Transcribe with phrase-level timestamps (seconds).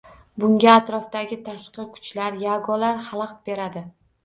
[0.43, 3.89] Bunga atrofdagi tashqi kuchlar, yagolar xalaqit beradi.